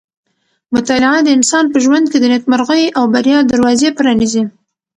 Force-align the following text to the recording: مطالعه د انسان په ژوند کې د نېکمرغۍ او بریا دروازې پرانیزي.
مطالعه 0.75 1.19
د 1.23 1.27
انسان 1.37 1.65
په 1.73 1.77
ژوند 1.83 2.05
کې 2.11 2.17
د 2.19 2.25
نېکمرغۍ 2.33 2.83
او 2.97 3.03
بریا 3.13 3.37
دروازې 3.51 3.89
پرانیزي. 3.97 4.43